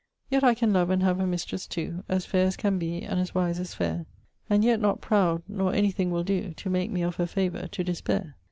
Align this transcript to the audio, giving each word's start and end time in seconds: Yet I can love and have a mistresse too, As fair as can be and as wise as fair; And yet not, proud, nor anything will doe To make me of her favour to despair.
Yet 0.31 0.43
I 0.43 0.55
can 0.55 0.73
love 0.73 0.89
and 0.89 1.03
have 1.03 1.19
a 1.19 1.27
mistresse 1.27 1.67
too, 1.67 2.03
As 2.09 2.25
fair 2.25 2.47
as 2.47 2.57
can 2.57 2.79
be 2.79 3.03
and 3.03 3.19
as 3.19 3.35
wise 3.35 3.59
as 3.59 3.75
fair; 3.75 4.07
And 4.49 4.63
yet 4.65 4.79
not, 4.81 4.99
proud, 4.99 5.43
nor 5.47 5.75
anything 5.75 6.09
will 6.09 6.23
doe 6.23 6.53
To 6.53 6.69
make 6.71 6.89
me 6.89 7.03
of 7.03 7.17
her 7.17 7.27
favour 7.27 7.67
to 7.67 7.83
despair. 7.83 8.35